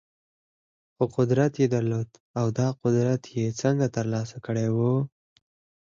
[0.93, 2.09] خو قدرت يې درلود
[2.39, 4.77] او دا قدرت يې څنګه ترلاسه کړی و؟